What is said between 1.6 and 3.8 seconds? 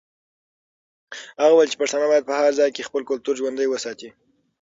چې پښتانه باید په هر ځای کې خپل کلتور ژوندی